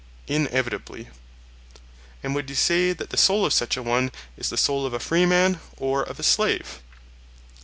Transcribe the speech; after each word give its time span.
Inevitably. 0.25 1.09
And 2.23 2.33
would 2.33 2.49
you 2.49 2.55
say 2.55 2.91
that 2.91 3.11
the 3.11 3.17
soul 3.17 3.45
of 3.45 3.53
such 3.53 3.77
an 3.77 3.83
one 3.85 4.11
is 4.35 4.49
the 4.49 4.57
soul 4.57 4.83
of 4.87 4.95
a 4.95 4.99
freeman, 4.99 5.59
or 5.77 6.01
of 6.01 6.19
a 6.19 6.23
slave? 6.23 6.81